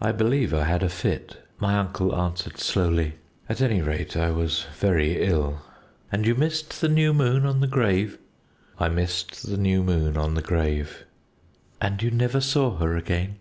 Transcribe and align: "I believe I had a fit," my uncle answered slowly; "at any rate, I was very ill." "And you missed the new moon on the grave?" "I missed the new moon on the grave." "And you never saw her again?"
"I 0.00 0.12
believe 0.12 0.54
I 0.54 0.62
had 0.62 0.84
a 0.84 0.88
fit," 0.88 1.38
my 1.58 1.76
uncle 1.76 2.14
answered 2.14 2.56
slowly; 2.58 3.14
"at 3.48 3.60
any 3.60 3.82
rate, 3.82 4.16
I 4.16 4.30
was 4.30 4.64
very 4.78 5.20
ill." 5.26 5.60
"And 6.12 6.24
you 6.24 6.36
missed 6.36 6.80
the 6.80 6.88
new 6.88 7.12
moon 7.12 7.44
on 7.44 7.58
the 7.58 7.66
grave?" 7.66 8.16
"I 8.78 8.88
missed 8.88 9.48
the 9.50 9.56
new 9.56 9.82
moon 9.82 10.16
on 10.16 10.34
the 10.34 10.40
grave." 10.40 11.02
"And 11.80 12.00
you 12.00 12.12
never 12.12 12.40
saw 12.40 12.76
her 12.76 12.96
again?" 12.96 13.40